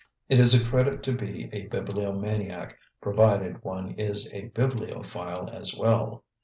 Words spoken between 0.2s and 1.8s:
It is a credit to be a